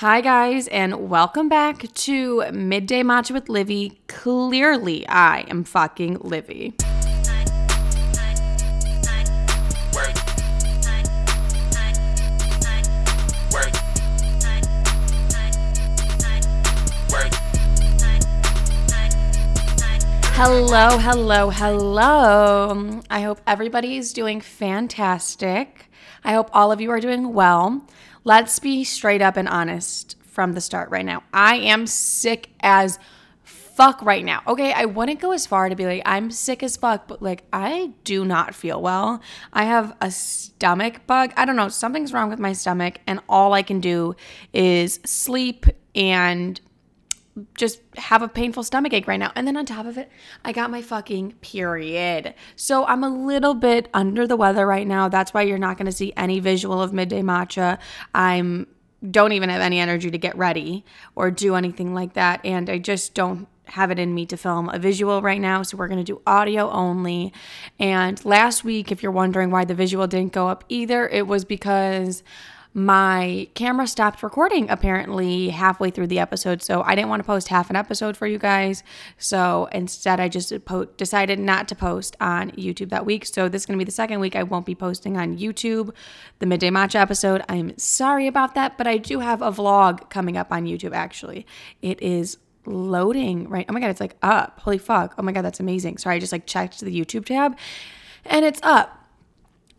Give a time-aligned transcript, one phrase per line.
[0.00, 3.98] Hi, guys, and welcome back to Midday Matcha with Livy.
[4.08, 6.74] Clearly, I am fucking Livy.
[20.34, 23.00] Hello, hello, hello.
[23.08, 25.90] I hope everybody is doing fantastic.
[26.22, 27.86] I hope all of you are doing well.
[28.26, 31.22] Let's be straight up and honest from the start right now.
[31.32, 32.98] I am sick as
[33.44, 34.42] fuck right now.
[34.48, 37.44] Okay, I wouldn't go as far to be like, I'm sick as fuck, but like,
[37.52, 39.22] I do not feel well.
[39.52, 41.34] I have a stomach bug.
[41.36, 44.16] I don't know, something's wrong with my stomach, and all I can do
[44.52, 46.60] is sleep and
[47.54, 49.32] just have a painful stomach ache right now.
[49.34, 50.10] And then on top of it,
[50.44, 52.34] I got my fucking period.
[52.54, 55.08] So I'm a little bit under the weather right now.
[55.08, 57.78] That's why you're not going to see any visual of midday matcha.
[58.14, 58.68] I'm
[59.10, 62.78] don't even have any energy to get ready or do anything like that and I
[62.78, 66.04] just don't have it in me to film a visual right now, so we're going
[66.04, 67.32] to do audio only.
[67.78, 71.44] And last week, if you're wondering why the visual didn't go up either, it was
[71.44, 72.22] because
[72.76, 76.62] my camera stopped recording apparently halfway through the episode.
[76.62, 78.82] So I didn't want to post half an episode for you guys.
[79.16, 83.24] So instead, I just po- decided not to post on YouTube that week.
[83.24, 85.94] So this is going to be the second week I won't be posting on YouTube
[86.38, 87.42] the Midday Matcha episode.
[87.48, 91.46] I'm sorry about that, but I do have a vlog coming up on YouTube actually.
[91.80, 93.64] It is loading right.
[93.70, 94.60] Oh my God, it's like up.
[94.60, 95.14] Holy fuck.
[95.16, 95.96] Oh my God, that's amazing.
[95.96, 97.56] Sorry, I just like checked the YouTube tab
[98.26, 99.05] and it's up.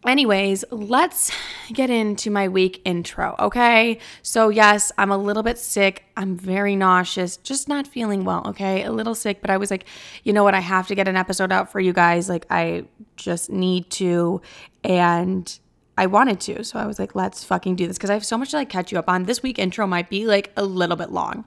[0.06, 1.32] Anyways, let's
[1.74, 3.98] get into my week intro, okay?
[4.22, 6.06] So, yes, I'm a little bit sick.
[6.16, 8.84] I'm very nauseous, just not feeling well, okay?
[8.84, 9.86] A little sick, but I was like,
[10.24, 10.54] you know what?
[10.54, 12.30] I have to get an episode out for you guys.
[12.30, 14.42] Like, I just need to.
[14.84, 15.60] And
[15.98, 16.64] I wanted to.
[16.64, 18.70] So, I was like, let's fucking do this because I have so much to like
[18.70, 19.24] catch you up on.
[19.24, 21.44] This week intro might be like a little bit long.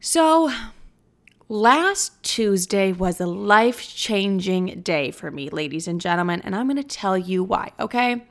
[0.00, 0.50] So,
[1.50, 6.76] Last Tuesday was a life changing day for me, ladies and gentlemen, and I'm going
[6.76, 8.26] to tell you why, okay?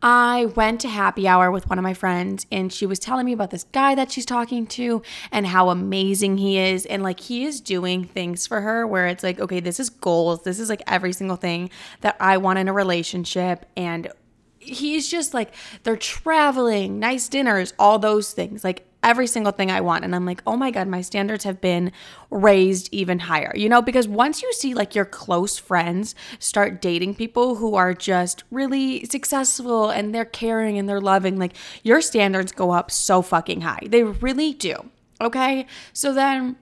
[0.00, 3.32] I went to happy hour with one of my friends, and she was telling me
[3.32, 5.02] about this guy that she's talking to
[5.32, 6.86] and how amazing he is.
[6.86, 10.44] And like, he is doing things for her where it's like, okay, this is goals.
[10.44, 11.70] This is like every single thing
[12.02, 13.66] that I want in a relationship.
[13.76, 14.12] And
[14.60, 15.52] he's just like,
[15.82, 18.62] they're traveling, nice dinners, all those things.
[18.62, 20.04] Like, every single thing I want.
[20.04, 21.92] And I'm like, oh my God, my standards have been
[22.30, 23.82] raised even higher, you know?
[23.82, 29.04] Because once you see like your close friends start dating people who are just really
[29.04, 31.54] successful and they're caring and they're loving, like
[31.84, 33.86] your standards go up so fucking high.
[33.86, 34.74] They really do.
[35.20, 35.66] Okay.
[35.92, 36.56] So then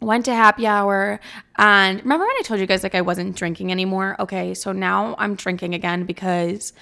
[0.00, 1.18] went to happy hour
[1.56, 4.14] and remember when I told you guys like I wasn't drinking anymore?
[4.20, 6.72] Okay, so now I'm drinking again because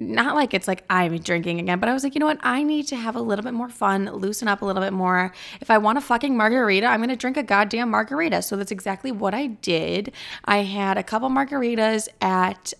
[0.00, 2.38] not like it's like I'm drinking again, but I was like, you know what?
[2.42, 5.32] I need to have a little bit more fun, loosen up a little bit more.
[5.60, 8.42] If I want a fucking margarita, I'm going to drink a goddamn margarita.
[8.42, 10.12] So that's exactly what I did.
[10.44, 12.74] I had a couple margaritas at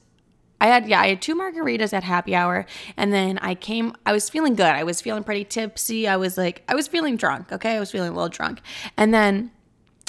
[0.60, 4.12] I had yeah, I had two margaritas at happy hour and then I came I
[4.12, 4.66] was feeling good.
[4.66, 6.06] I was feeling pretty tipsy.
[6.06, 7.76] I was like I was feeling drunk, okay?
[7.76, 8.60] I was feeling a little drunk.
[8.96, 9.50] And then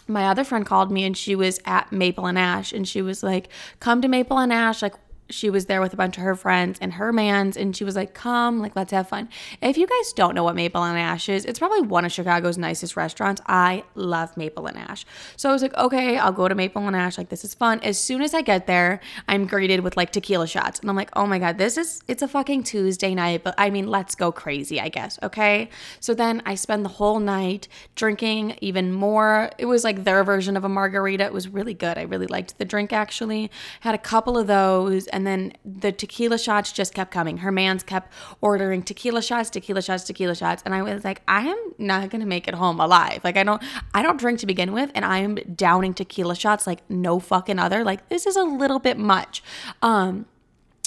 [0.08, 3.22] my other friend called me and she was at Maple and Ash and she was
[3.22, 3.48] like,
[3.80, 4.96] "Come to Maple and Ash like
[5.30, 7.96] she was there with a bunch of her friends and her mans and she was
[7.96, 9.30] like come like let's have fun.
[9.62, 12.58] If you guys don't know what maple and ash is it's probably one of chicago's
[12.58, 13.42] nicest restaurants.
[13.48, 15.06] I love maple and ash.
[15.38, 17.18] So i was like okay i'll go to maple and ash.
[17.18, 17.80] Like this is fun.
[17.82, 20.80] As soon as i get there i'm greeted with like tequila shots.
[20.80, 23.70] And i'm like oh my god this is it's a fucking tuesday night but i
[23.70, 25.20] mean let's go crazy i guess.
[25.22, 25.70] Okay?
[26.00, 29.52] So then i spend the whole night drinking even more.
[29.58, 31.26] It was like their version of a margarita.
[31.26, 31.98] It was really good.
[31.98, 33.52] I really liked the drink actually.
[33.82, 37.40] Had a couple of those and and then the tequila shots just kept coming.
[37.40, 38.10] Her man's kept
[38.40, 42.26] ordering tequila shots, tequila shots, tequila shots, and I was like, I am not gonna
[42.26, 43.20] make it home alive.
[43.26, 43.62] Like I don't,
[43.94, 47.60] I don't drink to begin with, and I am downing tequila shots like no fucking
[47.60, 47.84] other.
[47.84, 49.44] Like this is a little bit much.
[49.82, 50.26] Um,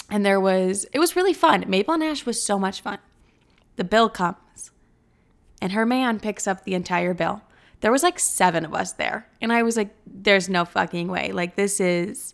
[0.08, 1.66] and there was, it was really fun.
[1.68, 3.00] Maple and Ash was so much fun.
[3.76, 4.70] The bill comes,
[5.60, 7.42] and her man picks up the entire bill.
[7.80, 11.32] There was like seven of us there, and I was like, "There's no fucking way.
[11.32, 12.32] Like this is."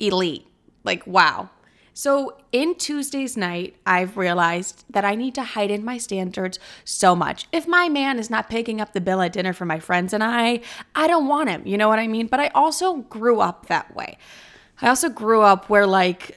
[0.00, 0.46] elite.
[0.84, 1.50] Like, wow.
[1.96, 7.46] So, in Tuesday's night, I've realized that I need to heighten my standards so much.
[7.52, 10.22] If my man is not picking up the bill at dinner for my friends and
[10.22, 10.60] I,
[10.96, 11.64] I don't want him.
[11.64, 12.26] You know what I mean?
[12.26, 14.18] But I also grew up that way.
[14.82, 16.36] I also grew up where, like,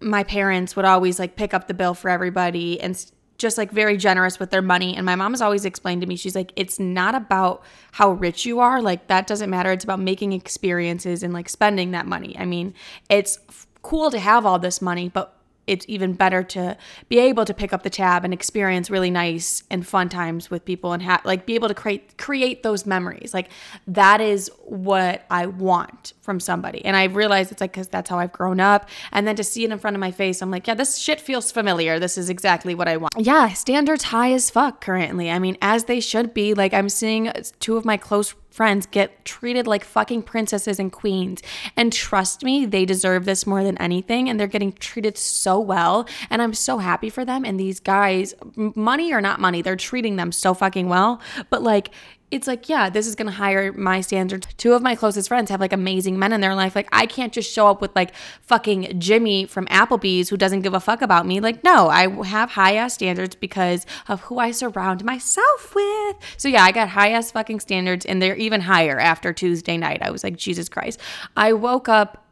[0.00, 3.96] my parents would always like pick up the bill for everybody and just like very
[3.96, 4.96] generous with their money.
[4.96, 8.46] And my mom has always explained to me, she's like, it's not about how rich
[8.46, 8.80] you are.
[8.80, 9.72] Like, that doesn't matter.
[9.72, 12.36] It's about making experiences and like spending that money.
[12.38, 12.74] I mean,
[13.08, 13.38] it's
[13.82, 15.33] cool to have all this money, but
[15.66, 16.76] it's even better to
[17.08, 20.64] be able to pick up the tab and experience really nice and fun times with
[20.64, 23.32] people and have like be able to create create those memories.
[23.32, 23.48] Like
[23.86, 26.84] that is what i want from somebody.
[26.84, 28.88] And i realize it's like because that's how i've grown up.
[29.12, 31.20] And then to see it in front of my face i'm like yeah this shit
[31.20, 31.98] feels familiar.
[31.98, 33.14] This is exactly what i want.
[33.18, 35.30] Yeah standards high as fuck currently.
[35.30, 36.54] I mean as they should be.
[36.54, 41.42] Like i'm seeing two of my close friends get treated like fucking princesses and queens.
[41.76, 44.28] And trust me, they deserve this more than anything.
[44.28, 46.06] And they're getting treated so well.
[46.30, 47.44] And I'm so happy for them.
[47.44, 51.20] And these guys, money or not money, they're treating them so fucking well.
[51.50, 51.90] But like,
[52.30, 54.48] it's like, yeah, this is going to hire my standards.
[54.56, 56.74] Two of my closest friends have like amazing men in their life.
[56.74, 60.74] Like, I can't just show up with like fucking Jimmy from Applebee's who doesn't give
[60.74, 61.40] a fuck about me.
[61.40, 66.16] Like, no, I have high ass standards because of who I surround myself with.
[66.36, 70.02] So, yeah, I got high ass fucking standards and they're even higher after Tuesday night.
[70.02, 71.00] I was like, Jesus Christ.
[71.36, 72.23] I woke up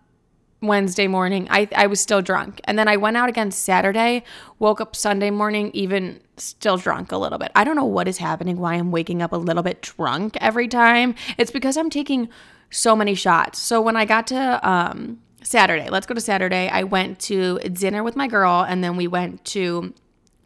[0.62, 1.48] Wednesday morning.
[1.50, 2.60] I, I was still drunk.
[2.64, 4.24] And then I went out again Saturday,
[4.58, 7.50] woke up Sunday morning, even still drunk a little bit.
[7.54, 10.68] I don't know what is happening, why I'm waking up a little bit drunk every
[10.68, 11.14] time.
[11.36, 12.28] It's because I'm taking
[12.70, 13.58] so many shots.
[13.58, 18.02] So when I got to um, Saturday, let's go to Saturday, I went to dinner
[18.02, 19.92] with my girl and then we went to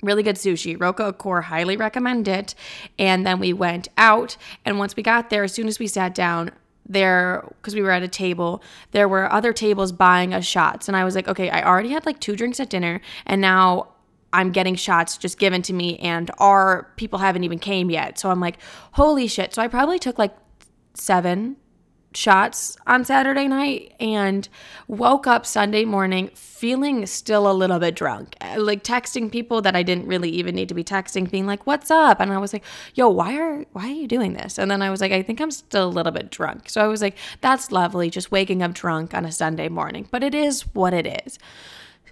[0.03, 0.81] really good sushi.
[0.81, 2.55] Roka Akor highly recommend it.
[2.99, 4.37] And then we went out.
[4.65, 6.51] And once we got there, as soon as we sat down,
[6.89, 8.63] there because we were at a table
[8.93, 10.89] there were other tables buying us shots.
[10.89, 13.89] And i was like okay i already had like two drinks at dinner and now
[14.33, 18.19] i'm getting shots just given to me and our people haven't even came yet.
[18.19, 18.59] So i'm like
[18.93, 19.55] holy shit.
[19.55, 20.37] So i probably took like
[20.95, 21.57] seven
[22.17, 24.49] shots on Saturday night and
[24.89, 28.35] woke up Sunday morning feeling still a little bit drunk.
[28.57, 31.91] Like texting people that I didn't really even need to be texting being like, "What's
[31.91, 32.65] up?" And I was like,
[32.95, 35.41] "Yo, why are why are you doing this?" And then I was like, "I think
[35.41, 38.73] I'm still a little bit drunk." So I was like, "That's lovely just waking up
[38.73, 41.39] drunk on a Sunday morning." But it is what it is.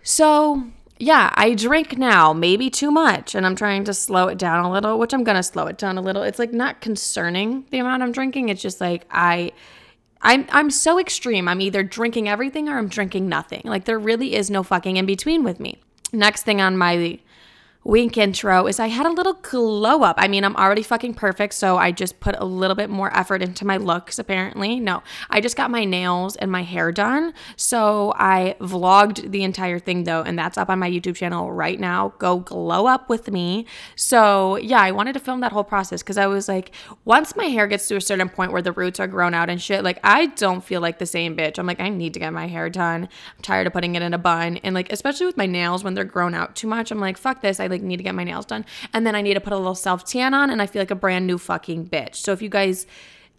[0.03, 0.65] So,
[0.99, 4.71] yeah, I drink now, maybe too much, and I'm trying to slow it down a
[4.71, 6.23] little, which I'm going to slow it down a little.
[6.23, 8.51] It's like not concerning the amount I'm drinking.
[8.51, 9.53] It's just like I
[10.25, 11.47] I'm I'm so extreme.
[11.47, 13.63] I'm either drinking everything or I'm drinking nothing.
[13.65, 15.81] Like there really is no fucking in between with me.
[16.13, 17.21] Next thing on my
[17.85, 20.17] wink intro is I had a little glow up.
[20.19, 23.43] I mean, I'm already fucking perfect, so I just put a little bit more effort
[23.43, 24.81] into my looks, apparently.
[24.81, 27.35] No, I just got my nails and my hair done.
[27.57, 31.79] So I vlogged the entire thing though, and that's up on my YouTube channel right
[31.79, 32.15] now.
[32.19, 33.67] Go glow up with me.
[33.97, 36.71] So yeah, I wanted to film that whole process because I was like,
[37.05, 39.61] once my hair gets to a certain point where the roots are grown out and
[39.61, 41.59] shit, like I don't feel like the same bitch.
[41.59, 43.05] I'm like, I need to get my hair done.
[43.37, 44.57] I'm tired of putting it in a bun.
[44.59, 47.43] And like, especially with my nails when they're grown out too much, I'm like, fuck
[47.43, 47.61] this.
[47.61, 48.65] I like need to get my nails done.
[48.93, 50.91] And then I need to put a little self tan on and I feel like
[50.91, 52.17] a brand new fucking bitch.
[52.17, 52.87] So if you guys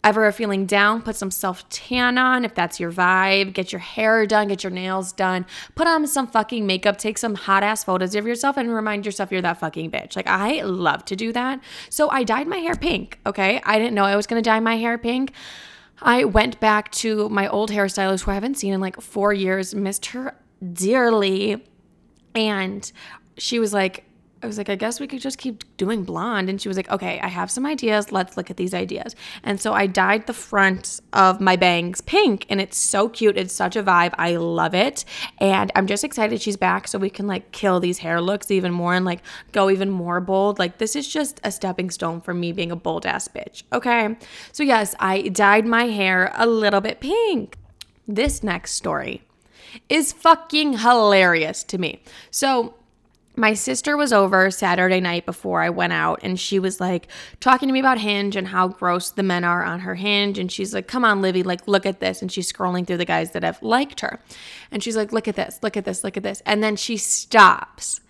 [0.06, 3.54] ever are feeling down, put some self tan on if that's your vibe.
[3.54, 7.34] Get your hair done, get your nails done, put on some fucking makeup, take some
[7.34, 10.16] hot ass photos of yourself and remind yourself you're that fucking bitch.
[10.16, 11.60] Like, I love to do that.
[11.90, 13.60] So I dyed my hair pink, okay?
[13.66, 15.34] I didn't know I was gonna dye my hair pink.
[16.02, 19.74] I went back to my old hairstylist who I haven't seen in like four years,
[19.74, 20.36] missed her
[20.74, 21.66] dearly.
[22.36, 22.92] And
[23.38, 24.04] she was like,
[24.46, 26.50] I was like, I guess we could just keep doing blonde.
[26.50, 28.12] And she was like, okay, I have some ideas.
[28.12, 29.16] Let's look at these ideas.
[29.42, 33.38] And so I dyed the front of my bangs pink and it's so cute.
[33.38, 34.14] It's such a vibe.
[34.20, 35.04] I love it.
[35.40, 38.72] And I'm just excited she's back so we can like kill these hair looks even
[38.72, 39.22] more and like
[39.52, 40.60] go even more bold.
[40.60, 43.64] Like, this is just a stepping stone for me being a bold ass bitch.
[43.74, 44.16] Okay.
[44.52, 47.58] So, yes, I dyed my hair a little bit pink.
[48.08, 49.24] This next story
[49.90, 52.04] is fucking hilarious to me.
[52.30, 52.76] So,
[53.38, 57.08] my sister was over Saturday night before I went out and she was like
[57.40, 60.38] talking to me about Hinge and how gross the men are on her Hinge.
[60.38, 62.22] And she's like, Come on, Livy, like, look at this.
[62.22, 64.20] And she's scrolling through the guys that have liked her.
[64.72, 66.42] And she's like, Look at this, look at this, look at this.
[66.46, 68.02] And then she stops.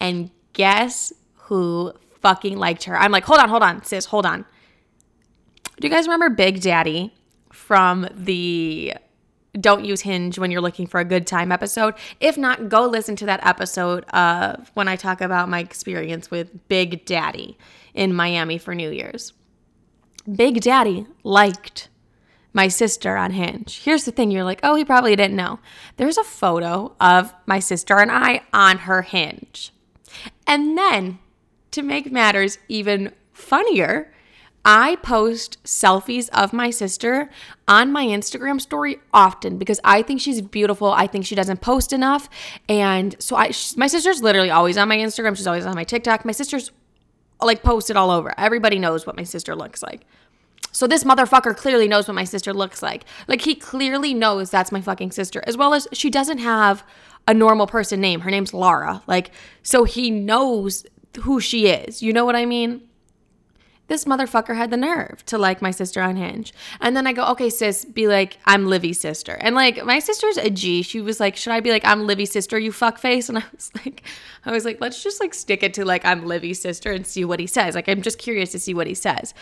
[0.00, 2.98] And guess who fucking liked her?
[2.98, 4.44] I'm like, Hold on, hold on, sis, hold on.
[5.78, 7.14] Do you guys remember Big Daddy
[7.52, 8.94] from the
[9.60, 11.94] don't use Hinge when you're looking for a good time episode.
[12.20, 16.68] If not, go listen to that episode of when I talk about my experience with
[16.68, 17.56] Big Daddy
[17.94, 19.32] in Miami for New Year's.
[20.34, 21.88] Big Daddy liked
[22.52, 23.82] my sister on Hinge.
[23.84, 25.60] Here's the thing you're like, oh, he probably didn't know.
[25.98, 29.72] There's a photo of my sister and I on her Hinge.
[30.46, 31.18] And then,
[31.72, 34.12] to make matters even funnier,
[34.68, 37.30] I post selfies of my sister
[37.68, 40.88] on my Instagram story often because I think she's beautiful.
[40.90, 42.28] I think she doesn't post enough.
[42.68, 45.36] And so I my sister's literally always on my Instagram.
[45.36, 46.24] She's always on my TikTok.
[46.24, 46.72] My sister's
[47.40, 48.34] like posted all over.
[48.36, 50.02] Everybody knows what my sister looks like.
[50.72, 53.04] So this motherfucker clearly knows what my sister looks like.
[53.28, 55.44] Like he clearly knows that's my fucking sister.
[55.46, 56.82] As well as she doesn't have
[57.28, 58.20] a normal person name.
[58.20, 59.02] Her name's Laura.
[59.06, 59.30] Like,
[59.62, 60.84] so he knows
[61.22, 62.02] who she is.
[62.02, 62.85] You know what I mean?
[63.88, 66.52] This motherfucker had the nerve to like my sister on Hinge.
[66.80, 69.38] And then I go, okay, sis, be like, I'm Livy's sister.
[69.40, 70.82] And like, my sister's a G.
[70.82, 73.28] She was like, should I be like, I'm Livy's sister, you fuck face?
[73.28, 74.02] And I was like,
[74.44, 77.24] I was like, let's just like stick it to like, I'm Livy's sister and see
[77.24, 77.76] what he says.
[77.76, 79.34] Like, I'm just curious to see what he says.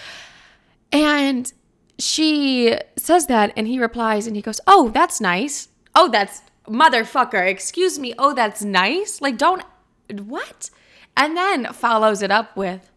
[0.92, 1.50] And
[1.98, 5.68] she says that, and he replies, and he goes, oh, that's nice.
[5.94, 7.48] Oh, that's motherfucker.
[7.48, 8.14] Excuse me.
[8.18, 9.20] Oh, that's nice.
[9.20, 9.62] Like, don't,
[10.10, 10.70] what?
[11.16, 12.90] And then follows it up with,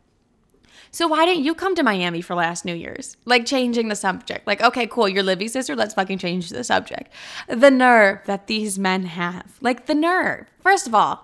[0.98, 3.18] so why didn't you come to Miami for last New Year's?
[3.24, 4.48] Like changing the subject.
[4.48, 5.76] Like, okay, cool, you're Livy's sister.
[5.76, 7.14] Let's fucking change the subject.
[7.48, 9.60] The nerve that these men have.
[9.62, 10.48] Like the nerve.
[10.60, 11.24] First of all,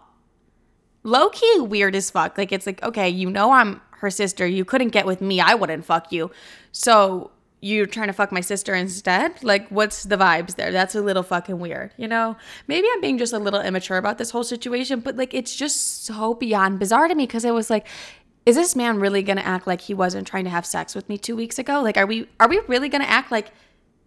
[1.01, 2.37] low key weird as fuck.
[2.37, 4.45] Like it's like, okay, you know I'm her sister.
[4.45, 5.41] You couldn't get with me.
[5.41, 6.29] I wouldn't fuck you.
[6.71, 7.31] So
[7.63, 9.41] you're trying to fuck my sister instead?
[9.41, 10.73] Like, what's the vibes there?
[10.73, 12.35] That's a little fucking weird, you know?
[12.67, 16.03] Maybe I'm being just a little immature about this whole situation, but like, it's just
[16.05, 17.87] so beyond bizarre to me because it was like,
[18.45, 21.07] is this man really going to act like he wasn't trying to have sex with
[21.07, 21.81] me 2 weeks ago?
[21.81, 23.51] Like are we are we really going to act like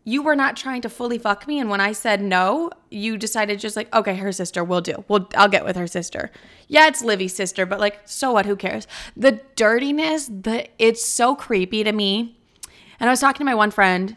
[0.04, 3.58] you were not trying to fully fuck me and when I said no, you decided
[3.58, 5.04] just like, okay, her sister will do.
[5.08, 6.30] Well, I'll get with her sister.
[6.68, 8.86] Yeah, it's Livy's sister, but like so what, who cares?
[9.16, 12.38] The dirtiness, the it's so creepy to me.
[13.00, 14.16] And I was talking to my one friend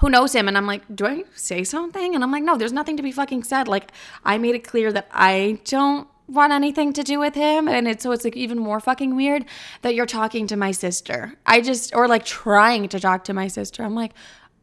[0.00, 2.72] who knows him and I'm like, "Do I say something?" And I'm like, "No, there's
[2.72, 3.68] nothing to be fucking said.
[3.68, 3.92] Like
[4.24, 8.02] I made it clear that I don't want anything to do with him and it's
[8.02, 9.44] so it's like even more fucking weird
[9.82, 11.34] that you're talking to my sister.
[11.46, 13.82] I just or like trying to talk to my sister.
[13.82, 14.12] I'm like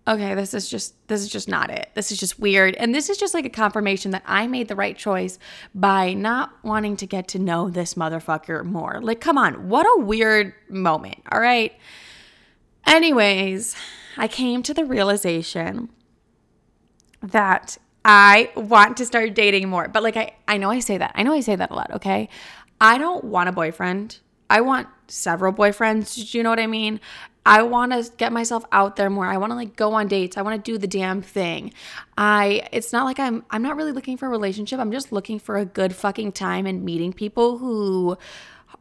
[0.05, 1.89] okay this is just this is just not it.
[1.93, 2.75] This is just weird.
[2.75, 5.39] And this is just like a confirmation that i made the right choice
[5.73, 8.99] by not wanting to get to know this motherfucker more.
[9.01, 11.73] Like come on what a weird moment all right?
[12.85, 13.75] Anyways
[14.17, 15.89] i came to the realization
[17.21, 19.87] that I want to start dating more.
[19.87, 21.11] But like I I know I say that.
[21.15, 22.29] I know I say that a lot, okay?
[22.81, 24.19] I don't want a boyfriend.
[24.49, 26.31] I want several boyfriends.
[26.31, 26.99] Do you know what I mean?
[27.45, 29.25] I want to get myself out there more.
[29.25, 30.37] I want to like go on dates.
[30.37, 31.73] I want to do the damn thing.
[32.17, 34.79] I it's not like I'm I'm not really looking for a relationship.
[34.79, 38.17] I'm just looking for a good fucking time and meeting people who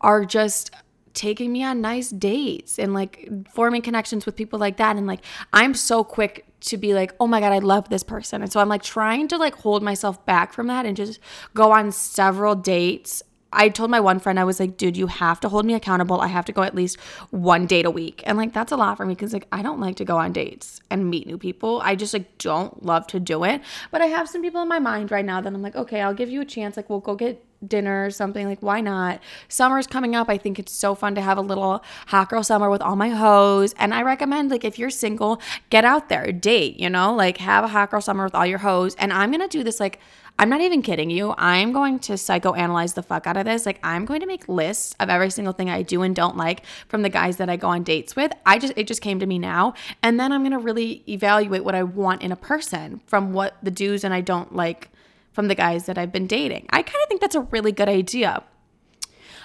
[0.01, 0.71] are just
[1.15, 5.21] taking me on nice dates and like forming connections with people like that and like
[5.53, 8.43] I'm so quick to be like, oh my God, I love this person.
[8.43, 11.21] And so I'm like trying to like hold myself back from that and just
[11.55, 13.23] go on several dates.
[13.55, 16.21] I told my one friend, I was like, dude, you have to hold me accountable.
[16.21, 16.99] I have to go at least
[17.31, 18.23] one date a week.
[18.25, 20.33] And like, that's a lot for me because like, I don't like to go on
[20.33, 21.83] dates and meet new people.
[21.85, 23.61] I just like don't love to do it.
[23.91, 26.15] But I have some people in my mind right now that I'm like, okay, I'll
[26.15, 26.77] give you a chance.
[26.77, 30.59] Like, we'll go get dinner or something like why not summer's coming up i think
[30.59, 33.95] it's so fun to have a little hot girl summer with all my hoes and
[33.95, 35.41] i recommend like if you're single
[35.71, 38.59] get out there date you know like have a hot girl summer with all your
[38.59, 40.01] hoes and i'm gonna do this like
[40.39, 41.35] I'm not even kidding you.
[41.39, 43.67] I'm going to psychoanalyze the fuck out of this.
[43.67, 46.65] Like, I'm going to make lists of every single thing I do and don't like
[46.89, 48.33] from the guys that I go on dates with.
[48.45, 49.75] I just, it just came to me now.
[50.03, 53.57] And then I'm going to really evaluate what I want in a person from what
[53.63, 54.89] the do's and I don't like
[55.33, 56.67] from the guys that I've been dating.
[56.71, 58.43] I kind of think that's a really good idea.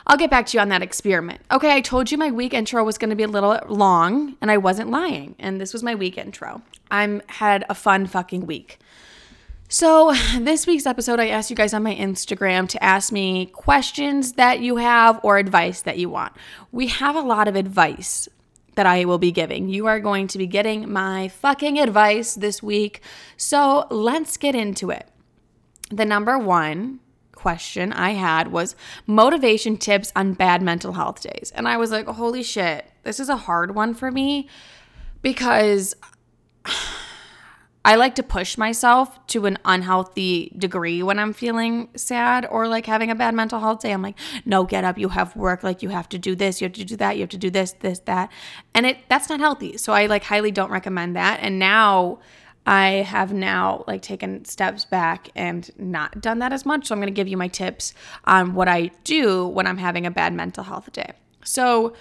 [0.06, 1.42] I'll get back to you on that experiment.
[1.52, 4.50] Okay, I told you my week intro was going to be a little long, and
[4.50, 5.36] I wasn't lying.
[5.38, 6.62] And this was my week intro.
[6.90, 8.80] I'm had a fun fucking week.
[9.68, 14.34] So, this week's episode, I asked you guys on my Instagram to ask me questions
[14.34, 16.32] that you have or advice that you want.
[16.72, 18.30] We have a lot of advice
[18.76, 19.68] that I will be giving.
[19.68, 23.02] You are going to be getting my fucking advice this week.
[23.36, 25.10] So, let's get into it
[25.90, 27.00] the number one
[27.38, 28.76] question I had was
[29.06, 31.54] motivation tips on bad mental health days.
[31.56, 34.50] And I was like, holy shit, this is a hard one for me
[35.22, 35.96] because
[37.86, 42.86] I like to push myself to an unhealthy degree when I'm feeling sad or like
[42.86, 43.94] having a bad mental health day.
[43.94, 46.66] I'm like, no, get up, you have work, like you have to do this, you
[46.66, 48.30] have to do that, you have to do this, this, that.
[48.74, 49.78] And it that's not healthy.
[49.78, 51.40] So I like highly don't recommend that.
[51.42, 52.20] And now
[52.68, 56.88] I have now like taken steps back and not done that as much.
[56.88, 57.94] So I'm going to give you my tips
[58.26, 61.14] on what I do when I'm having a bad mental health day.
[61.46, 61.94] So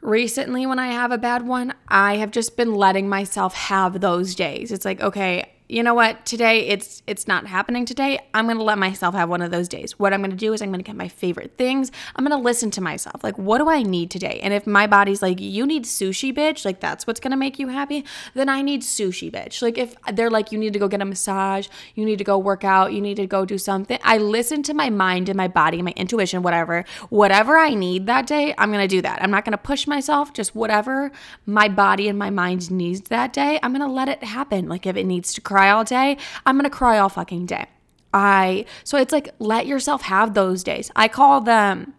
[0.00, 4.34] recently when I have a bad one, I have just been letting myself have those
[4.34, 4.72] days.
[4.72, 6.26] It's like, okay, you know what?
[6.26, 8.18] Today it's it's not happening today.
[8.34, 9.98] I'm going to let myself have one of those days.
[9.98, 11.90] What i'm going to do is i'm going to get my favorite things.
[12.14, 13.24] I'm going to listen to myself.
[13.24, 14.40] Like what do i need today?
[14.42, 17.58] And if my body's like you need sushi bitch like that's what's going to make
[17.58, 18.04] you happy
[18.34, 19.62] then i need sushi bitch.
[19.62, 21.68] Like if they're like you need to go get a massage.
[21.94, 22.92] You need to go work out.
[22.92, 23.98] You need to go do something.
[24.04, 28.06] I listen to my mind and my body and my intuition whatever whatever i need
[28.06, 29.22] that day i'm going to do that.
[29.22, 31.10] I'm not going to push myself just whatever
[31.46, 34.68] my body and my mind needs that day i'm going to let it happen.
[34.68, 37.66] Like if it needs to cry cry all day, I'm to cry all fucking day.
[38.12, 40.90] I so it's like let yourself have those days.
[40.96, 41.94] I call them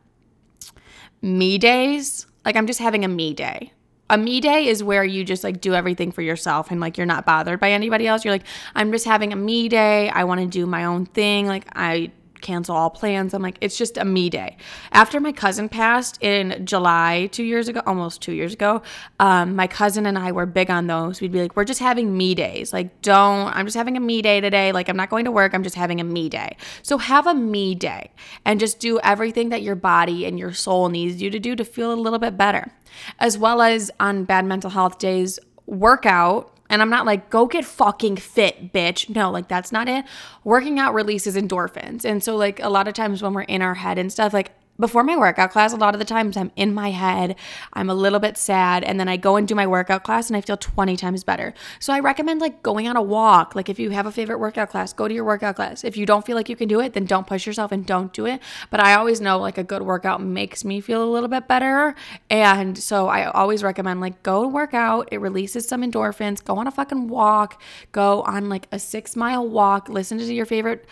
[1.21, 2.27] me days.
[2.43, 3.71] Like I'm just having a me day.
[4.09, 7.07] A me day is where you just like do everything for yourself and like you're
[7.07, 8.25] not bothered by anybody else.
[8.25, 8.45] You're like,
[8.75, 10.09] I'm just having a me day.
[10.09, 11.47] I want to do my own thing.
[11.47, 12.11] Like I
[12.45, 13.33] cancel all plans.
[13.33, 14.55] I'm like, it's just a me day.
[14.91, 18.83] After my cousin passed in July two years ago, almost two years ago,
[19.19, 21.19] um, my cousin and I were big on those.
[21.19, 22.71] We'd be like, we're just having me days.
[22.71, 24.71] Like, don't, I'm just having a me day today.
[24.71, 25.55] Like, I'm not going to work.
[25.55, 26.55] I'm just having a me day.
[26.83, 28.11] So have a me day
[28.45, 31.65] and just do everything that your body and your soul needs you to do to
[31.65, 32.71] feel a little bit better.
[33.19, 37.63] As well as on bad mental health days, workout and I'm not like, go get
[37.63, 39.07] fucking fit, bitch.
[39.07, 40.03] No, like that's not it.
[40.43, 42.03] Working out releases endorphins.
[42.03, 44.51] And so, like, a lot of times when we're in our head and stuff, like,
[44.79, 47.35] before my workout class, a lot of the times I'm in my head,
[47.73, 50.35] I'm a little bit sad, and then I go and do my workout class and
[50.35, 51.53] I feel 20 times better.
[51.79, 53.55] So I recommend like going on a walk.
[53.55, 55.83] Like if you have a favorite workout class, go to your workout class.
[55.83, 58.11] If you don't feel like you can do it, then don't push yourself and don't
[58.11, 58.41] do it.
[58.69, 61.95] But I always know like a good workout makes me feel a little bit better.
[62.29, 65.07] And so I always recommend like go work out.
[65.11, 66.43] It releases some endorphins.
[66.43, 67.61] Go on a fucking walk.
[67.91, 69.89] Go on like a six mile walk.
[69.89, 70.85] Listen to your favorite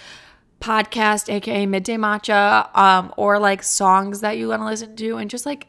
[0.63, 5.29] podcast, aka Midday Matcha, um, or like songs that you want to listen to, and
[5.29, 5.67] just like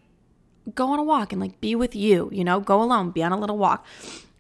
[0.72, 3.32] go on a walk and like be with you, you know, go alone, be on
[3.32, 3.84] a little walk.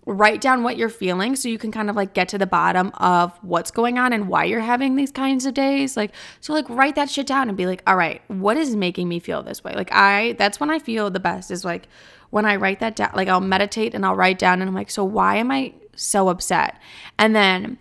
[0.06, 2.92] Write down what you're feeling so you can kind of like get to the bottom
[2.94, 5.96] of what's going on and why you're having these kinds of days.
[5.96, 9.08] Like, so like write that shit down and be like, all right, what is making
[9.08, 9.72] me feel this way?
[9.74, 11.88] Like, I, that's when I feel the best is like
[12.30, 14.90] when I write that down, like I'll meditate and I'll write down and I'm like,
[14.90, 16.78] so why am I so upset?
[17.18, 17.78] And then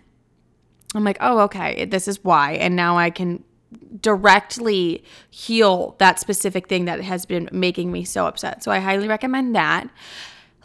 [0.98, 2.52] I'm like, oh, okay, this is why.
[2.52, 3.42] And now I can
[4.00, 8.62] directly heal that specific thing that has been making me so upset.
[8.62, 9.88] So I highly recommend that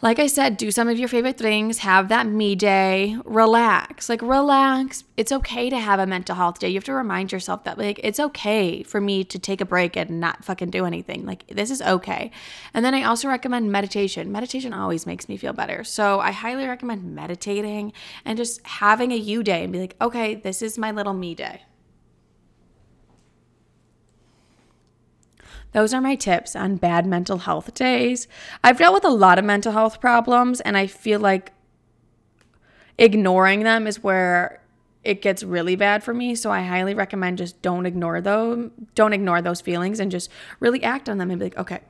[0.02, 4.08] like I said, do some of your favorite things, have that me day, relax.
[4.08, 5.04] Like, relax.
[5.16, 6.68] It's okay to have a mental health day.
[6.68, 9.96] You have to remind yourself that, like, it's okay for me to take a break
[9.96, 11.26] and not fucking do anything.
[11.26, 12.30] Like, this is okay.
[12.72, 14.32] And then I also recommend meditation.
[14.32, 15.84] Meditation always makes me feel better.
[15.84, 17.92] So I highly recommend meditating
[18.24, 21.34] and just having a you day and be like, okay, this is my little me
[21.34, 21.62] day.
[25.72, 28.26] Those are my tips on bad mental health days.
[28.64, 31.52] I've dealt with a lot of mental health problems, and I feel like
[32.98, 34.60] ignoring them is where
[35.02, 36.34] it gets really bad for me.
[36.34, 40.82] So I highly recommend just don't ignore them, don't ignore those feelings, and just really
[40.82, 41.80] act on them and be like, okay,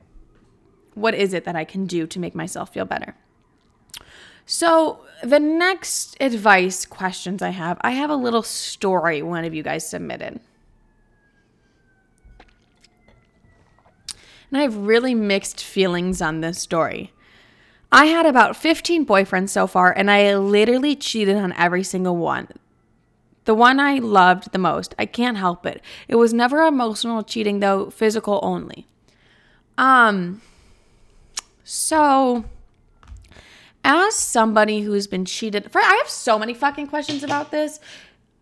[0.93, 3.15] what is it that I can do to make myself feel better?
[4.45, 9.63] So, the next advice questions I have, I have a little story one of you
[9.63, 10.39] guys submitted.
[14.51, 17.13] And I have really mixed feelings on this story.
[17.91, 22.47] I had about 15 boyfriends so far, and I literally cheated on every single one.
[23.45, 25.81] The one I loved the most, I can't help it.
[26.07, 28.85] It was never emotional cheating, though, physical only.
[29.77, 30.41] Um,
[31.63, 32.45] so
[33.83, 37.79] as somebody who's been cheated for I have so many fucking questions about this.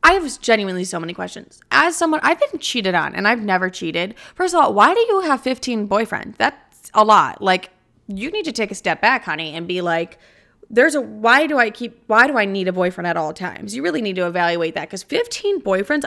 [0.03, 1.59] I have genuinely so many questions.
[1.71, 4.15] As someone, I've been cheated on and I've never cheated.
[4.35, 6.37] First of all, why do you have 15 boyfriends?
[6.37, 7.41] That's a lot.
[7.41, 7.71] Like,
[8.07, 10.17] you need to take a step back, honey, and be like,
[10.69, 13.75] there's a why do I keep why do I need a boyfriend at all times?
[13.75, 16.05] You really need to evaluate that because 15 boyfriends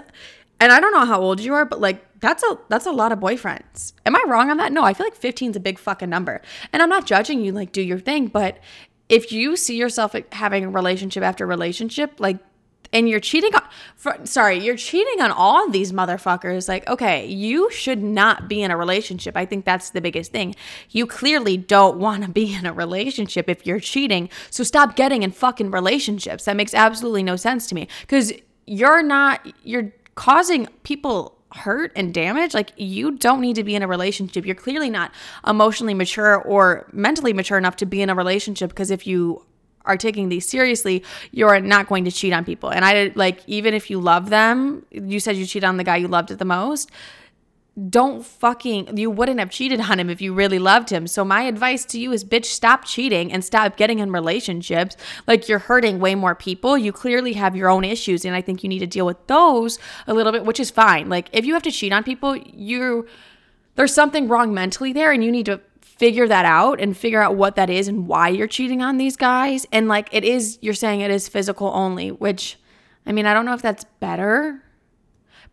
[0.61, 3.11] and I don't know how old you are, but like that's a that's a lot
[3.11, 3.93] of boyfriends.
[4.07, 4.73] Am I wrong on that?
[4.73, 6.41] No, I feel like 15 is a big fucking number.
[6.73, 8.59] And I'm not judging you, like do your thing, but
[9.09, 12.39] if you see yourself having a relationship after relationship, like
[12.93, 13.63] and you're cheating on
[13.97, 16.69] for, sorry you're cheating on all of these motherfuckers.
[16.69, 19.37] Like okay you should not be in a relationship.
[19.37, 20.55] I think that's the biggest thing.
[20.91, 24.29] You clearly don't want to be in a relationship if you're cheating.
[24.51, 26.45] So stop getting in fucking relationships.
[26.45, 27.89] That makes absolutely no sense to me.
[28.03, 28.33] Because
[28.67, 33.83] you're not you're causing people hurt and damage, like you don't need to be in
[33.83, 34.47] a relationship.
[34.47, 35.13] You're clearly not
[35.47, 39.45] emotionally mature or mentally mature enough to be in a relationship because if you
[39.85, 42.71] are taking these seriously, you're not going to cheat on people.
[42.71, 45.97] And I like, even if you love them, you said you cheat on the guy
[45.97, 46.91] you loved it the most.
[47.89, 51.07] Don't fucking, you wouldn't have cheated on him if you really loved him.
[51.07, 54.95] So, my advice to you is, bitch, stop cheating and stop getting in relationships.
[55.27, 56.77] Like, you're hurting way more people.
[56.77, 58.27] You clearly have your own issues.
[58.27, 61.09] And I think you need to deal with those a little bit, which is fine.
[61.09, 63.07] Like, if you have to cheat on people, you're,
[63.77, 65.63] there's something wrong mentally there and you need to
[66.03, 69.17] figure that out and figure out what that is and why you're cheating on these
[69.17, 69.69] guys.
[69.71, 72.59] And like it is, you're saying it is physical only, which
[73.07, 74.61] I mean, I don't know if that's better,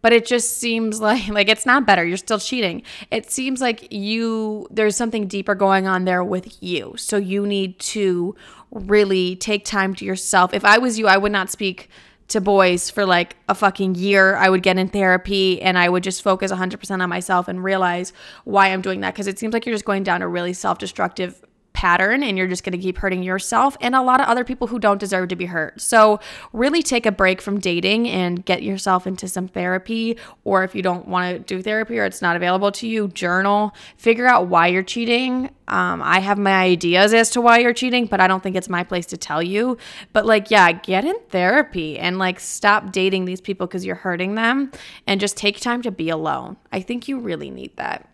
[0.01, 2.03] but it just seems like like it's not better.
[2.03, 2.81] You're still cheating.
[3.11, 6.95] It seems like you there's something deeper going on there with you.
[6.97, 8.35] So you need to
[8.71, 10.51] really take time to yourself.
[10.51, 11.91] If I was you, I would not speak
[12.29, 14.35] to boys for like a fucking year.
[14.35, 18.13] I would get in therapy and I would just focus 100% on myself and realize
[18.45, 20.77] why I'm doing that because it seems like you're just going down a really self
[20.77, 21.43] destructive
[21.79, 24.67] pattern and you're just going to keep hurting yourself and a lot of other people
[24.67, 25.79] who don't deserve to be hurt.
[25.79, 26.19] So,
[26.51, 30.17] really take a break from dating and get yourself into some therapy.
[30.43, 33.73] Or if you don't want to do therapy or it's not available to you, journal,
[33.95, 35.51] figure out why you're cheating.
[35.69, 38.67] Um, I have my ideas as to why you're cheating, but I don't think it's
[38.67, 39.77] my place to tell you.
[40.11, 44.35] But, like, yeah, get in therapy and like stop dating these people because you're hurting
[44.35, 44.73] them
[45.07, 46.57] and just take time to be alone.
[46.73, 48.08] I think you really need that.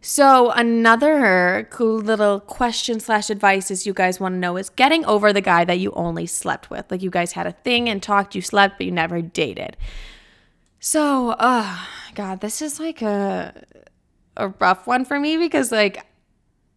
[0.00, 5.04] So, another cool little question slash advice is you guys want to know is getting
[5.04, 6.88] over the guy that you only slept with.
[6.90, 9.76] Like, you guys had a thing and talked, you slept, but you never dated.
[10.78, 13.64] So, oh, God, this is like a,
[14.36, 16.04] a rough one for me because, like,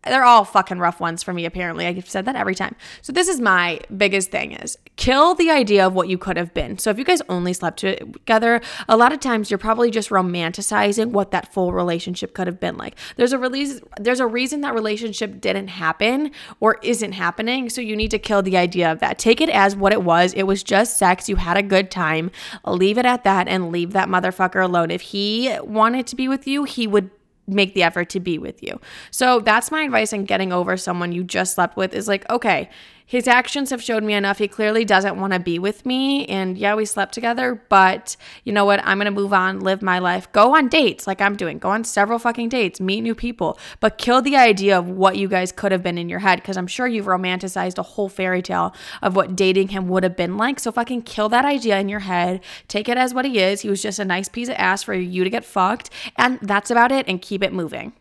[0.04, 3.28] they're all fucking rough ones for me apparently i've said that every time so this
[3.28, 6.78] is my biggest thing is kill the idea of what you could have been.
[6.78, 11.08] So if you guys only slept together a lot of times you're probably just romanticizing
[11.08, 12.96] what that full relationship could have been like.
[13.16, 17.68] There's a release there's a reason that relationship didn't happen or isn't happening.
[17.68, 19.18] So you need to kill the idea of that.
[19.18, 20.34] Take it as what it was.
[20.34, 21.28] It was just sex.
[21.28, 22.30] You had a good time.
[22.64, 24.92] Leave it at that and leave that motherfucker alone.
[24.92, 27.10] If he wanted to be with you he would
[27.48, 28.80] make the effort to be with you.
[29.10, 32.70] So that's my advice on getting over someone you just slept with is like, okay,
[33.12, 34.38] his actions have showed me enough.
[34.38, 36.26] He clearly doesn't want to be with me.
[36.28, 38.80] And yeah, we slept together, but you know what?
[38.86, 41.72] I'm going to move on, live my life, go on dates like I'm doing, go
[41.72, 45.52] on several fucking dates, meet new people, but kill the idea of what you guys
[45.52, 48.74] could have been in your head because I'm sure you've romanticized a whole fairy tale
[49.02, 50.62] of what dating him would have been like.
[50.62, 52.40] So fucking kill that idea in your head.
[52.70, 53.60] Take it as what he is.
[53.60, 55.90] He was just a nice piece of ass for you to get fucked.
[56.16, 57.10] And that's about it.
[57.10, 57.92] And keep it moving.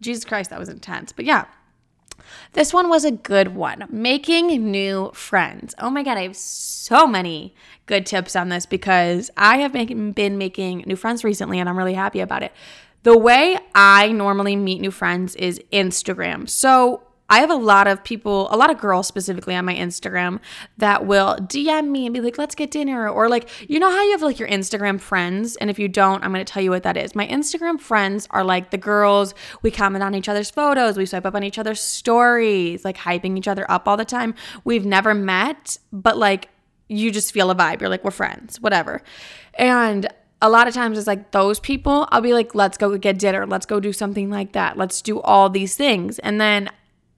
[0.00, 1.10] Jesus Christ, that was intense.
[1.10, 1.46] But yeah.
[2.52, 3.86] This one was a good one.
[3.90, 5.74] Making new friends.
[5.78, 7.54] Oh my God, I have so many
[7.86, 11.94] good tips on this because I have been making new friends recently and I'm really
[11.94, 12.52] happy about it.
[13.02, 16.48] The way I normally meet new friends is Instagram.
[16.48, 20.40] So I have a lot of people, a lot of girls specifically on my Instagram
[20.76, 23.08] that will DM me and be like, let's get dinner.
[23.08, 25.56] Or like, you know how you have like your Instagram friends?
[25.56, 27.14] And if you don't, I'm going to tell you what that is.
[27.14, 31.24] My Instagram friends are like the girls, we comment on each other's photos, we swipe
[31.24, 34.34] up on each other's stories, like hyping each other up all the time.
[34.64, 36.50] We've never met, but like
[36.88, 37.80] you just feel a vibe.
[37.80, 39.02] You're like, we're friends, whatever.
[39.54, 40.06] And
[40.42, 43.46] a lot of times it's like those people, I'll be like, let's go get dinner.
[43.46, 44.76] Let's go do something like that.
[44.76, 46.18] Let's do all these things.
[46.18, 46.68] And then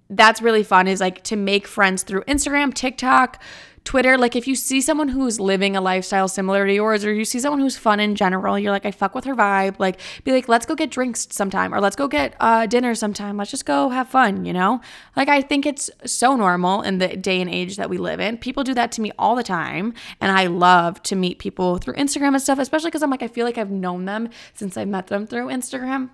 [0.08, 3.42] that's really fun is like to make friends through Instagram, TikTok,
[3.86, 4.18] Twitter.
[4.18, 7.38] Like if you see someone who's living a lifestyle similar to yours, or you see
[7.38, 9.76] someone who's fun in general, you're like, I fuck with her vibe.
[9.78, 13.36] Like be like, let's go get drinks sometime, or let's go get uh, dinner sometime.
[13.36, 14.80] Let's just go have fun, you know?
[15.16, 18.38] Like I think it's so normal in the day and age that we live in.
[18.38, 21.94] People do that to me all the time, and I love to meet people through
[21.94, 24.84] Instagram and stuff, especially because I'm like, I feel like I've known them since I
[24.84, 26.10] met them through Instagram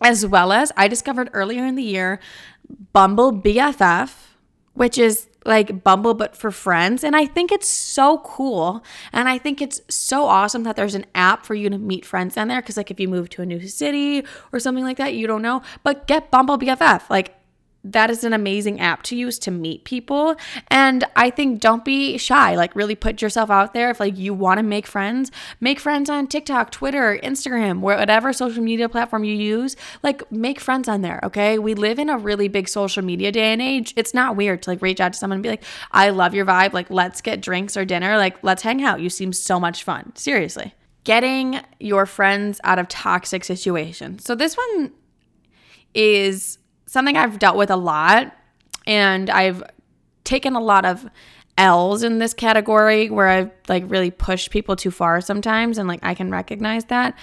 [0.00, 2.20] as well as I discovered earlier in the year
[2.92, 4.14] Bumble BFF,
[4.74, 7.02] which is like Bumble but for friends.
[7.02, 8.84] And I think it's so cool.
[9.12, 12.36] And I think it's so awesome that there's an app for you to meet friends
[12.36, 12.60] on there.
[12.60, 15.42] Cause like if you move to a new city or something like that, you don't
[15.42, 15.62] know.
[15.82, 17.08] But get Bumble BFF.
[17.08, 17.34] Like
[17.92, 20.36] that is an amazing app to use to meet people.
[20.68, 23.90] And i think don't be shy like really put yourself out there.
[23.90, 28.62] If like you want to make friends make friends on tiktok twitter instagram whatever social
[28.62, 31.58] media platform you use like make friends on there okay?
[31.58, 33.94] We live in a really big social media day and age.
[33.96, 36.46] It's not weird to like reach out to someone and be like i love your
[36.46, 36.72] vibe.
[36.72, 38.16] Like let's get drinks or dinner.
[38.16, 39.00] Like let's hang out.
[39.00, 40.12] You seem so much fun.
[40.14, 40.74] Seriously.
[41.04, 44.24] Getting your friends out of toxic situations.
[44.24, 44.92] So this one
[45.94, 48.34] is something I've dealt with a lot
[48.86, 49.62] and I've
[50.24, 51.08] taken a lot of
[51.58, 56.00] L's in this category where I've like really pushed people too far sometimes and like
[56.02, 57.16] I can recognize that.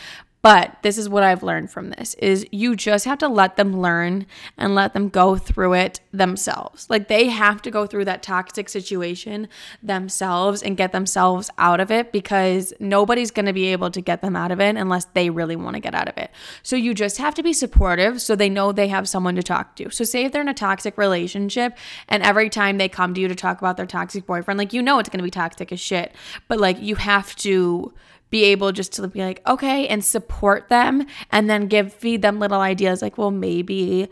[0.45, 3.81] But this is what I've learned from this is you just have to let them
[3.81, 4.27] learn
[4.60, 6.88] and let them go through it themselves.
[6.88, 9.47] Like they have to go through that toxic situation
[9.81, 14.21] themselves and get themselves out of it because nobody's going to be able to get
[14.21, 16.29] them out of it unless they really want to get out of it.
[16.62, 19.75] So you just have to be supportive so they know they have someone to talk
[19.77, 19.89] to.
[19.89, 21.75] So say if they're in a toxic relationship
[22.08, 24.84] and every time they come to you to talk about their toxic boyfriend, like you
[24.84, 26.13] know it's going to be toxic as shit,
[26.47, 27.91] but like you have to
[28.29, 32.39] be able just to be like, okay, and support them and then give, feed them
[32.39, 34.09] little ideas like, well, maybe,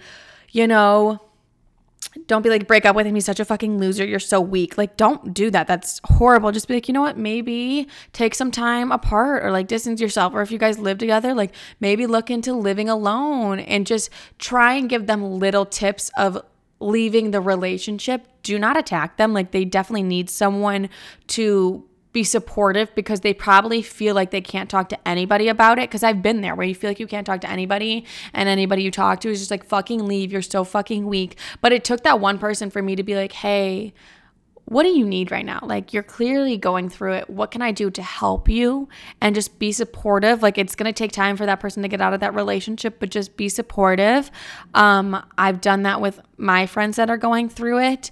[0.51, 1.19] you know,
[2.27, 3.15] don't be like, break up with him.
[3.15, 4.05] He's such a fucking loser.
[4.05, 4.77] You're so weak.
[4.77, 5.67] Like, don't do that.
[5.67, 6.51] That's horrible.
[6.51, 7.17] Just be like, you know what?
[7.17, 10.33] Maybe take some time apart or like distance yourself.
[10.33, 14.73] Or if you guys live together, like maybe look into living alone and just try
[14.73, 16.39] and give them little tips of
[16.79, 18.27] leaving the relationship.
[18.43, 19.33] Do not attack them.
[19.33, 20.89] Like, they definitely need someone
[21.27, 25.89] to be supportive because they probably feel like they can't talk to anybody about it.
[25.89, 28.83] Cause I've been there where you feel like you can't talk to anybody and anybody
[28.83, 30.31] you talk to is just like, fucking leave.
[30.31, 31.37] You're so fucking weak.
[31.59, 33.93] But it took that one person for me to be like, hey,
[34.65, 35.59] what do you need right now?
[35.61, 37.29] Like, you're clearly going through it.
[37.29, 38.87] What can I do to help you?
[39.19, 40.41] And just be supportive.
[40.41, 42.97] Like, it's going to take time for that person to get out of that relationship,
[42.99, 44.31] but just be supportive.
[44.73, 48.11] Um, I've done that with my friends that are going through it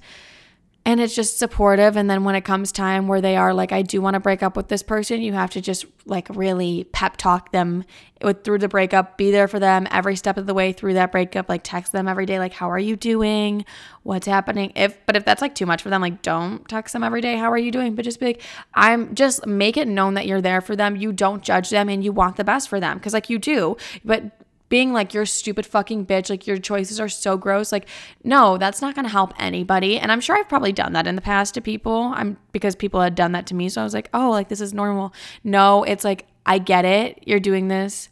[0.84, 1.96] and it's just supportive.
[1.96, 4.42] And then when it comes time where they are like i do want to break
[4.42, 7.84] up with this person you have to just like really pep talk them
[8.22, 9.18] with through the breakup.
[9.18, 11.50] Be there for them every step of the way through that breakup.
[11.50, 13.66] Like text them every day like how are you doing?
[14.04, 14.72] What's happening?
[14.76, 17.36] If but if that's like too much for them like don't text them every day
[17.36, 17.96] how are you doing?
[17.96, 18.42] But just be like
[18.74, 20.96] i'm just make it known that you're there for them.
[20.96, 22.98] You don't judge them and you want the best for them.
[22.98, 23.78] Because like you do.
[24.04, 24.32] But
[24.72, 27.88] being like you're stupid fucking bitch like your choices are so gross like
[28.24, 31.22] no that's not to help anybody and i'm sure i've probably done that in the
[31.22, 34.10] past to people i'm because people had done that to me so i was like
[34.14, 38.10] oh like this is normal no it's like i get it you're doing this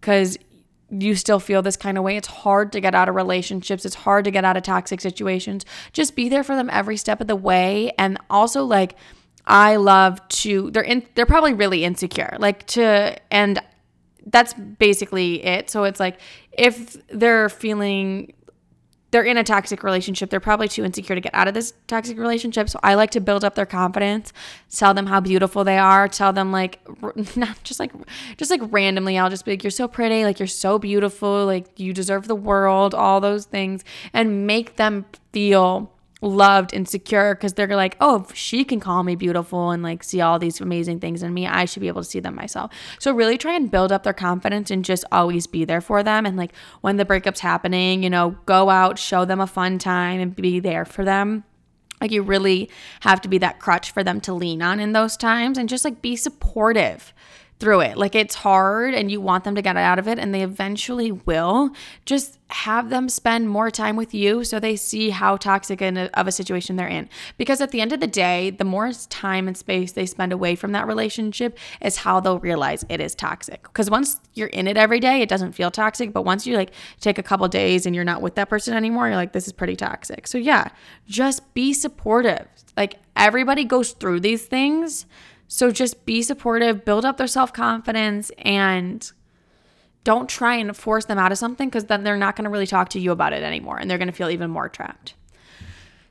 [0.00, 0.38] because
[0.88, 2.16] you still feel this kind of way.
[2.16, 3.84] It's hard to get out of relationships.
[3.84, 5.64] It's hard to get out of toxic situations.
[5.92, 7.90] Just be there for them every step of the way.
[7.98, 8.94] And also, like,
[9.46, 12.36] I love to, they're in, they're probably really insecure.
[12.38, 13.60] Like, to, and
[14.26, 15.70] that's basically it.
[15.70, 16.20] So it's like
[16.52, 18.32] if they're feeling
[19.12, 22.18] they're in a toxic relationship, they're probably too insecure to get out of this toxic
[22.18, 22.68] relationship.
[22.68, 24.32] So I like to build up their confidence,
[24.70, 26.80] tell them how beautiful they are, tell them like
[27.36, 27.92] not just like
[28.36, 31.78] just like randomly, I'll just be like, You're so pretty, like you're so beautiful, like
[31.78, 37.54] you deserve the world, all those things, and make them feel loved and secure because
[37.54, 41.22] they're like, oh, she can call me beautiful and like see all these amazing things
[41.22, 42.72] in me, I should be able to see them myself.
[42.98, 46.24] So really try and build up their confidence and just always be there for them.
[46.24, 50.20] And like when the breakup's happening, you know, go out, show them a fun time
[50.20, 51.44] and be there for them.
[52.00, 55.16] Like you really have to be that crutch for them to lean on in those
[55.16, 57.14] times and just like be supportive
[57.58, 57.96] through it.
[57.96, 61.10] Like it's hard and you want them to get out of it and they eventually
[61.10, 61.70] will.
[62.04, 66.26] Just have them spend more time with you so they see how toxic uh, of
[66.26, 67.08] a situation they're in.
[67.38, 70.54] Because at the end of the day, the more time and space they spend away
[70.54, 73.62] from that relationship is how they'll realize it is toxic.
[73.62, 76.12] Because once you're in it every day, it doesn't feel toxic.
[76.12, 79.06] But once you like take a couple days and you're not with that person anymore,
[79.06, 80.26] you're like, this is pretty toxic.
[80.26, 80.68] So yeah,
[81.08, 82.46] just be supportive.
[82.76, 85.06] Like everybody goes through these things.
[85.48, 89.10] So just be supportive, build up their self confidence, and
[90.04, 92.66] don't try and force them out of something because then they're not going to really
[92.66, 95.14] talk to you about it anymore and they're going to feel even more trapped.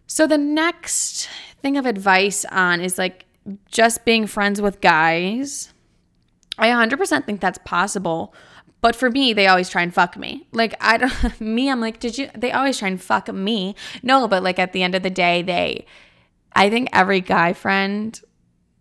[0.08, 1.30] So, the next
[1.62, 3.26] thing of advice on is like
[3.67, 5.74] just being friends with guys.
[6.58, 8.34] I 100% think that's possible.
[8.82, 10.45] But for me, they always try and fuck me.
[10.52, 13.76] Like, I don't, me, I'm like, did you, they always try and fuck me.
[14.04, 15.86] No, but like at the end of the day, they,
[16.54, 18.19] I think every guy friend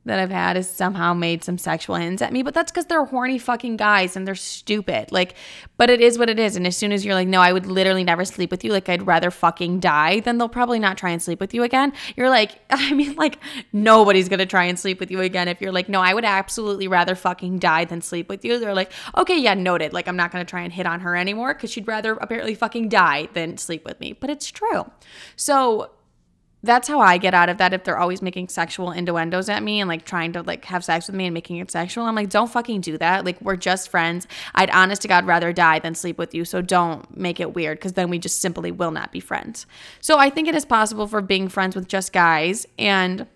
[0.05, 3.05] that I've had has somehow made some sexual hints at me, but that's because they're
[3.05, 5.11] horny fucking guys and they're stupid.
[5.11, 5.35] Like,
[5.77, 6.57] but it is what it is.
[6.57, 8.89] And as soon as you're like, no, I would literally never sleep with you, like,
[8.89, 11.93] I'd rather fucking die, then they'll probably not try and sleep with you again.
[12.17, 13.39] You're like, I mean, like,
[13.73, 16.89] nobody's gonna try and sleep with you again if you're like, no, I would absolutely
[16.89, 18.59] rather fucking die than sleep with you.
[18.59, 19.93] They're like, okay, yeah, noted.
[19.93, 22.89] Like, I'm not gonna try and hit on her anymore because she'd rather apparently fucking
[22.91, 24.13] die than sleep with me.
[24.13, 24.91] But it's true.
[25.37, 25.91] So,
[26.65, 29.81] that's how I get out of that if they're always making sexual innuendos at me
[29.81, 32.05] and like trying to like have sex with me and making it sexual.
[32.05, 33.25] I'm like, don't fucking do that.
[33.25, 34.27] Like we're just friends.
[34.55, 36.45] I'd honest to God rather die than sleep with you.
[36.45, 39.67] So don't make it weird because then we just simply will not be friends.
[40.01, 43.27] So I think it is possible for being friends with just guys and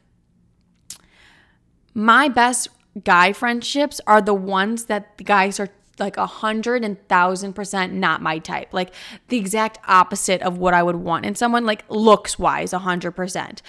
[1.94, 2.68] my best
[3.04, 7.92] guy friendships are the ones that the guys are like a hundred and thousand percent
[7.92, 8.72] not my type.
[8.72, 8.94] Like
[9.28, 13.12] the exact opposite of what I would want in someone, like looks wise, a hundred
[13.12, 13.62] percent.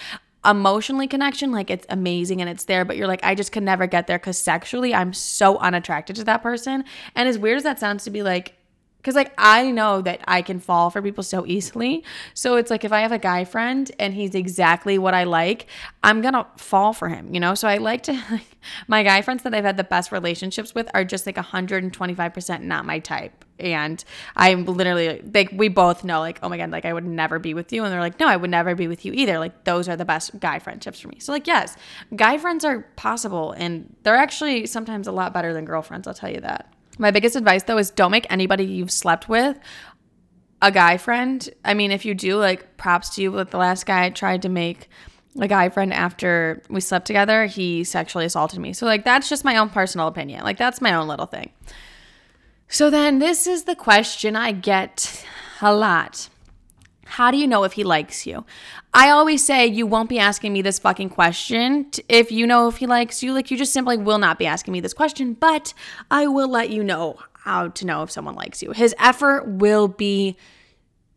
[0.44, 3.86] Emotionally connection, like it's amazing and it's there, but you're like, I just could never
[3.86, 6.84] get there because sexually I'm so unattracted to that person.
[7.14, 8.54] And as weird as that sounds to be like,
[9.00, 12.04] because like I know that I can fall for people so easily.
[12.34, 15.66] So it's like if I have a guy friend and he's exactly what I like,
[16.04, 17.54] I'm gonna fall for him, you know?
[17.54, 18.46] So I like to like
[18.88, 22.84] my guy friends that I've had the best relationships with are just like 125% not
[22.84, 23.44] my type.
[23.58, 24.02] And
[24.36, 27.54] I'm literally like we both know like, oh my god, like I would never be
[27.54, 27.84] with you.
[27.84, 29.38] And they're like, no, I would never be with you either.
[29.38, 31.20] Like those are the best guy friendships for me.
[31.20, 31.76] So like yes,
[32.14, 36.30] guy friends are possible and they're actually sometimes a lot better than girlfriends, I'll tell
[36.30, 36.70] you that.
[36.98, 39.58] My biggest advice though is don't make anybody you've slept with
[40.62, 41.48] a guy friend.
[41.64, 43.30] I mean, if you do, like props to you.
[43.30, 44.88] But the last guy I tried to make
[45.38, 48.72] a guy friend after we slept together, he sexually assaulted me.
[48.72, 50.42] So like that's just my own personal opinion.
[50.44, 51.50] Like that's my own little thing.
[52.68, 55.24] So then this is the question I get
[55.60, 56.28] a lot.
[57.10, 58.44] How do you know if he likes you?
[58.94, 62.76] I always say you won't be asking me this fucking question if you know if
[62.76, 63.32] he likes you.
[63.32, 65.74] Like, you just simply will not be asking me this question, but
[66.10, 68.72] I will let you know how to know if someone likes you.
[68.72, 70.36] His effort will be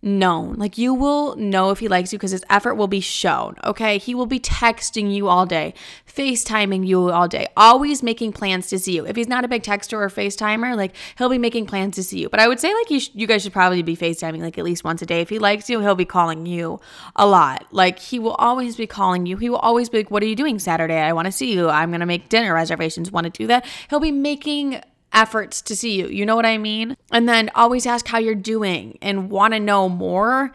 [0.03, 0.55] known.
[0.55, 3.55] Like you will know if he likes you because his effort will be shown.
[3.63, 3.97] Okay.
[3.97, 5.73] He will be texting you all day,
[6.07, 9.05] FaceTiming you all day, always making plans to see you.
[9.05, 12.19] If he's not a big texter or FaceTimer, like he'll be making plans to see
[12.19, 12.29] you.
[12.29, 14.65] But I would say like you, sh- you guys should probably be FaceTiming like at
[14.65, 15.21] least once a day.
[15.21, 16.79] If he likes you, he'll be calling you
[17.15, 17.65] a lot.
[17.71, 19.37] Like he will always be calling you.
[19.37, 20.99] He will always be like, What are you doing Saturday?
[20.99, 21.69] I want to see you.
[21.69, 23.11] I'm going to make dinner reservations.
[23.11, 23.65] Want to do that?
[23.89, 24.81] He'll be making
[25.13, 26.08] efforts to see you.
[26.08, 26.97] You know what I mean?
[27.12, 30.52] And then always ask how you're doing and want to know more.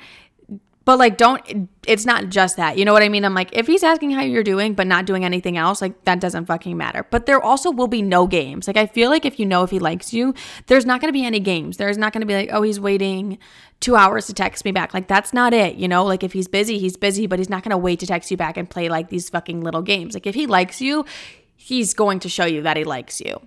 [0.85, 2.79] But like, don't, it's not just that.
[2.79, 3.23] You know what I mean?
[3.23, 6.18] I'm like, if he's asking how you're doing, but not doing anything else, like that
[6.18, 7.07] doesn't fucking matter.
[7.11, 8.66] But there also will be no games.
[8.66, 10.33] Like, I feel like if you know if he likes you,
[10.66, 11.77] there's not going to be any games.
[11.77, 13.38] There's not going to be like, oh, he's waiting
[13.81, 14.94] two hours to text me back.
[14.94, 15.77] Like, that's not it.
[15.77, 18.07] You know, like if he's busy, he's busy, but he's not going to wait to
[18.07, 20.14] text you back and play like these fucking little games.
[20.14, 21.05] Like, if he likes you,
[21.55, 23.42] he's going to show you that he likes you.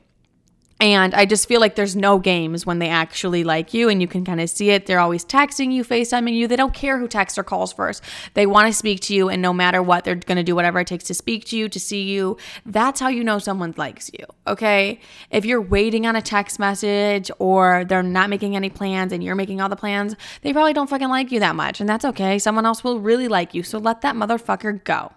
[0.82, 4.08] And I just feel like there's no games when they actually like you and you
[4.08, 4.88] can kind of see it.
[4.88, 6.48] They're always texting you, FaceTiming you.
[6.48, 8.04] They don't care who texts or calls first.
[8.34, 10.80] They want to speak to you, and no matter what, they're going to do whatever
[10.80, 12.36] it takes to speak to you, to see you.
[12.66, 15.00] That's how you know someone likes you, okay?
[15.30, 19.36] If you're waiting on a text message or they're not making any plans and you're
[19.36, 21.80] making all the plans, they probably don't fucking like you that much.
[21.80, 22.40] And that's okay.
[22.40, 23.62] Someone else will really like you.
[23.62, 25.12] So let that motherfucker go.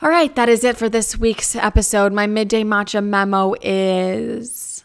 [0.00, 2.12] All right, that is it for this week's episode.
[2.12, 4.84] My midday matcha memo is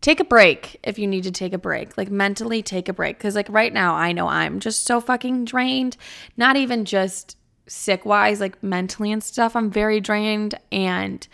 [0.00, 1.96] take a break if you need to take a break.
[1.96, 5.44] Like mentally take a break cuz like right now I know I'm just so fucking
[5.44, 5.96] drained,
[6.36, 7.36] not even just
[7.68, 9.54] sick wise, like mentally and stuff.
[9.54, 11.24] I'm very drained and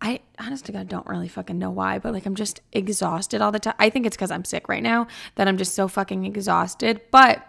[0.00, 3.58] I honestly God don't really fucking know why, but like I'm just exhausted all the
[3.58, 3.74] time.
[3.80, 7.44] I think it's cuz I'm sick right now that I'm just so fucking exhausted, but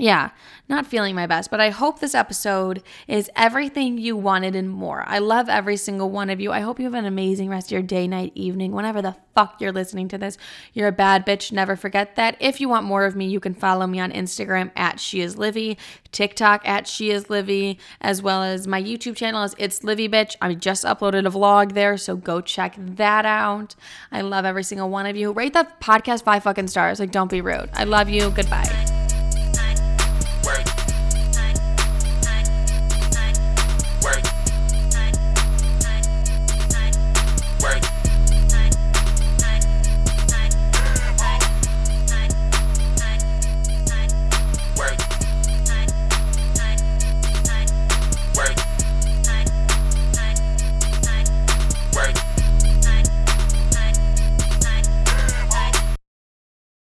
[0.00, 0.30] yeah,
[0.68, 5.04] not feeling my best, but I hope this episode is everything you wanted and more.
[5.06, 6.52] I love every single one of you.
[6.52, 9.60] I hope you have an amazing rest of your day, night, evening, whenever the fuck
[9.60, 10.38] you're listening to this.
[10.72, 11.52] You're a bad bitch.
[11.52, 12.36] Never forget that.
[12.40, 15.36] If you want more of me, you can follow me on Instagram at She Is
[15.36, 15.76] Livy,
[16.12, 20.36] TikTok at She Is Livy, as well as my YouTube channel is It's Livy Bitch.
[20.40, 23.74] I just uploaded a vlog there, so go check that out.
[24.10, 25.32] I love every single one of you.
[25.32, 27.00] Rate the podcast five fucking stars.
[27.00, 27.70] Like, don't be rude.
[27.74, 28.30] I love you.
[28.30, 28.89] Goodbye.